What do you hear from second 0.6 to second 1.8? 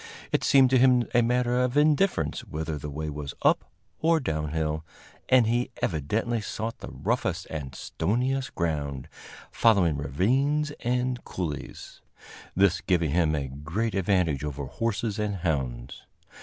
to him a matter of